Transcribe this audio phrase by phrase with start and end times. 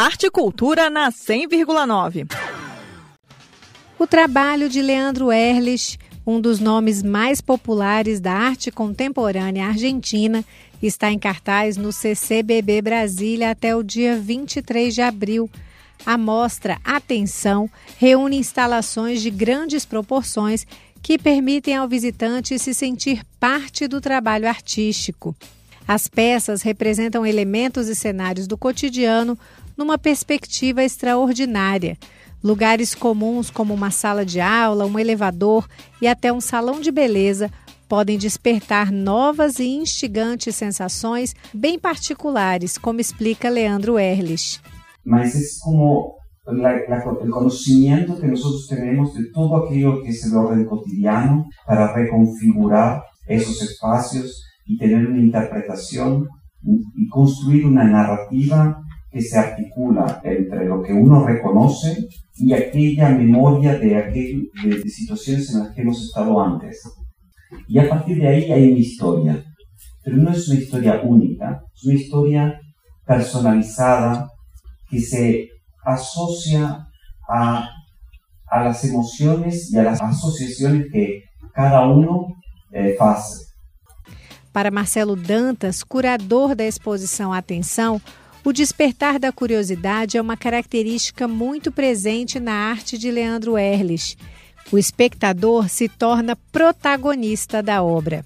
[0.00, 2.26] Arte e Cultura na 100,9.
[3.98, 10.42] O trabalho de Leandro Erlich, um dos nomes mais populares da arte contemporânea argentina,
[10.82, 15.50] está em cartaz no CCBB Brasília até o dia 23 de abril.
[16.06, 20.66] A mostra Atenção reúne instalações de grandes proporções
[21.02, 25.36] que permitem ao visitante se sentir parte do trabalho artístico.
[25.92, 29.36] As peças representam elementos e cenários do cotidiano
[29.76, 31.98] numa perspectiva extraordinária.
[32.44, 35.66] Lugares comuns, como uma sala de aula, um elevador
[36.00, 37.50] e até um salão de beleza,
[37.88, 44.60] podem despertar novas e instigantes sensações bem particulares, como explica Leandro Erlich.
[45.04, 50.64] Mas é como el conocimiento que nosotros tenemos de todo aquello que es el orden
[50.66, 56.28] cotidiano para reconfigurar esos espacios y tener una interpretación
[56.62, 58.80] y construir una narrativa
[59.10, 64.88] que se articula entre lo que uno reconoce y aquella memoria de, aquel, de, de
[64.88, 66.80] situaciones en las que hemos estado antes.
[67.66, 69.44] Y a partir de ahí hay una historia,
[70.04, 72.60] pero no es una historia única, es una historia
[73.04, 74.28] personalizada
[74.88, 75.48] que se
[75.84, 76.86] asocia
[77.28, 77.68] a,
[78.46, 82.28] a las emociones y a las asociaciones que cada uno
[82.72, 83.49] eh, hace.
[84.52, 88.00] Para Marcelo Dantas, curador da exposição Atenção,
[88.44, 94.16] o despertar da curiosidade é uma característica muito presente na arte de Leandro Erlich.
[94.72, 98.24] O espectador se torna protagonista da obra.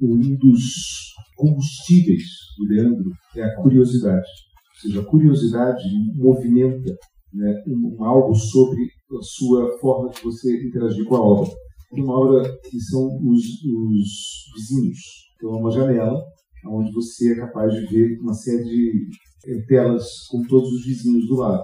[0.00, 2.22] Um dos combustíveis
[2.58, 4.26] do Leandro é a curiosidade.
[4.74, 6.92] Ou seja, a curiosidade movimenta
[7.32, 11.52] né, um, algo sobre a sua forma de você interagir com a obra.
[11.92, 14.08] Uma obra que são os, os
[14.56, 14.98] vizinhos.
[15.36, 16.22] Então, é uma janela
[16.66, 19.08] onde você é capaz de ver uma série de
[19.46, 21.62] eh, telas com todos os vizinhos do lado.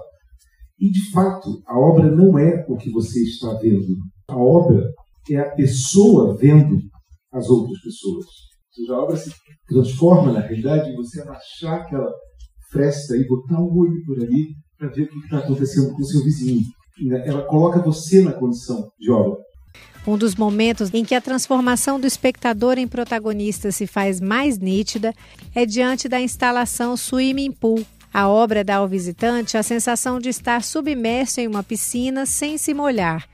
[0.79, 3.95] E, de fato, a obra não é o que você está vendo.
[4.29, 4.89] A obra
[5.29, 6.79] é a pessoa vendo
[7.31, 8.25] as outras pessoas.
[8.25, 9.31] Ou seja, a obra se
[9.67, 12.11] transforma, na realidade, em você abaixar aquela
[12.71, 14.47] fresta e botar o olho por ali
[14.77, 16.61] para ver o que está acontecendo com o seu vizinho.
[17.25, 19.37] Ela coloca você na condição de obra.
[20.07, 25.13] Um dos momentos em que a transformação do espectador em protagonista se faz mais nítida
[25.53, 27.85] é diante da instalação Swimming Pool.
[28.13, 32.73] A obra dá ao visitante a sensação de estar submerso em uma piscina sem se
[32.73, 33.27] molhar.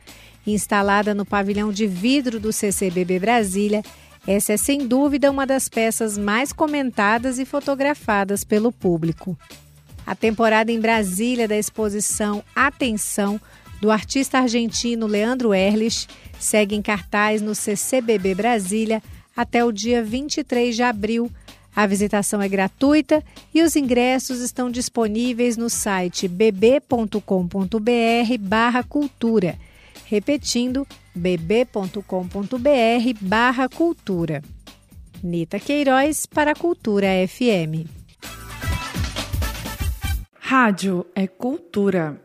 [0.45, 3.81] Instalada no pavilhão de vidro do CCBB Brasília,
[4.27, 9.37] essa é sem dúvida uma das peças mais comentadas e fotografadas pelo público.
[10.05, 13.39] A temporada em Brasília da exposição Atenção
[13.81, 16.07] do artista argentino Leandro Erlich
[16.39, 19.01] segue em cartaz no CCBB Brasília
[19.35, 21.31] até o dia 23 de abril.
[21.75, 23.21] A visitação é gratuita
[23.53, 27.19] e os ingressos estão disponíveis no site bb.com.br
[28.39, 29.57] barra cultura.
[30.05, 31.99] Repetindo, bb.com.br
[33.19, 34.41] barra cultura.
[35.21, 37.89] Nita Queiroz para a Cultura FM.
[40.39, 42.21] Rádio é cultura.